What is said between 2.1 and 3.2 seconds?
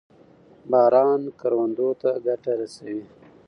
ګټه رسوي.